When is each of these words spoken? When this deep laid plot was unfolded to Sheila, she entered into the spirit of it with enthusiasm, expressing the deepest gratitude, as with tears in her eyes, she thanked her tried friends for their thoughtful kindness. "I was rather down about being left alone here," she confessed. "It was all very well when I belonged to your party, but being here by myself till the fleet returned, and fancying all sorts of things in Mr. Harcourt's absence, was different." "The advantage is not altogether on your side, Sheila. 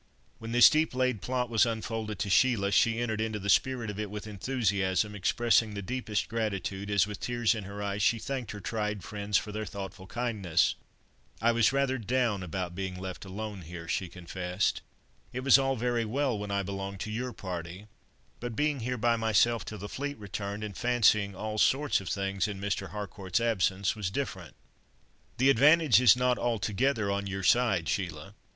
When 0.39 0.51
this 0.51 0.67
deep 0.67 0.95
laid 0.95 1.21
plot 1.21 1.47
was 1.47 1.63
unfolded 1.63 2.17
to 2.17 2.29
Sheila, 2.31 2.71
she 2.71 2.97
entered 2.97 3.21
into 3.21 3.37
the 3.37 3.51
spirit 3.51 3.91
of 3.91 3.99
it 3.99 4.09
with 4.09 4.25
enthusiasm, 4.25 5.13
expressing 5.13 5.75
the 5.75 5.83
deepest 5.83 6.27
gratitude, 6.27 6.89
as 6.89 7.05
with 7.05 7.19
tears 7.19 7.53
in 7.53 7.65
her 7.65 7.83
eyes, 7.83 8.01
she 8.01 8.17
thanked 8.17 8.49
her 8.49 8.59
tried 8.59 9.03
friends 9.03 9.37
for 9.37 9.51
their 9.51 9.63
thoughtful 9.63 10.07
kindness. 10.07 10.73
"I 11.39 11.51
was 11.51 11.71
rather 11.71 11.99
down 11.99 12.41
about 12.41 12.73
being 12.73 12.99
left 12.99 13.25
alone 13.25 13.61
here," 13.61 13.87
she 13.87 14.09
confessed. 14.09 14.81
"It 15.33 15.41
was 15.41 15.59
all 15.59 15.75
very 15.75 16.03
well 16.05 16.35
when 16.35 16.49
I 16.49 16.63
belonged 16.63 17.01
to 17.01 17.11
your 17.11 17.31
party, 17.31 17.85
but 18.39 18.55
being 18.55 18.79
here 18.79 18.97
by 18.97 19.17
myself 19.17 19.63
till 19.65 19.77
the 19.77 19.87
fleet 19.87 20.17
returned, 20.17 20.63
and 20.63 20.75
fancying 20.75 21.35
all 21.35 21.59
sorts 21.59 22.01
of 22.01 22.09
things 22.09 22.47
in 22.47 22.59
Mr. 22.59 22.89
Harcourt's 22.89 23.39
absence, 23.39 23.95
was 23.95 24.09
different." 24.09 24.55
"The 25.37 25.51
advantage 25.51 26.01
is 26.01 26.15
not 26.15 26.39
altogether 26.39 27.11
on 27.11 27.27
your 27.27 27.43
side, 27.43 27.87
Sheila. 27.87 28.33